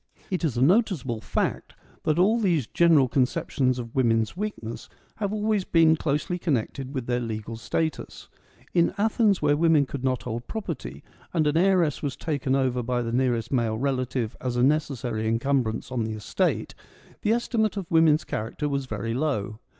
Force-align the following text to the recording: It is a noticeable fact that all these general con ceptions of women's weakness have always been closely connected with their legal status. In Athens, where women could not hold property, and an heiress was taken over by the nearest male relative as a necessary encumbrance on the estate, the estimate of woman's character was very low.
It 0.31 0.43
is 0.43 0.57
a 0.57 0.63
noticeable 0.63 1.21
fact 1.21 1.73
that 2.05 2.17
all 2.17 2.39
these 2.39 2.65
general 2.65 3.07
con 3.07 3.25
ceptions 3.25 3.77
of 3.77 3.93
women's 3.93 4.35
weakness 4.35 4.89
have 5.17 5.31
always 5.31 5.63
been 5.63 5.95
closely 5.95 6.39
connected 6.39 6.95
with 6.95 7.05
their 7.05 7.19
legal 7.19 7.55
status. 7.55 8.27
In 8.73 8.95
Athens, 8.97 9.43
where 9.43 9.55
women 9.55 9.85
could 9.85 10.03
not 10.03 10.23
hold 10.23 10.47
property, 10.47 11.03
and 11.35 11.45
an 11.45 11.55
heiress 11.55 12.01
was 12.01 12.15
taken 12.15 12.55
over 12.55 12.81
by 12.81 13.03
the 13.03 13.11
nearest 13.13 13.51
male 13.51 13.77
relative 13.77 14.35
as 14.41 14.55
a 14.57 14.63
necessary 14.63 15.27
encumbrance 15.27 15.91
on 15.91 16.03
the 16.03 16.13
estate, 16.13 16.73
the 17.21 17.31
estimate 17.31 17.77
of 17.77 17.91
woman's 17.91 18.23
character 18.23 18.67
was 18.67 18.87
very 18.87 19.13
low. 19.13 19.59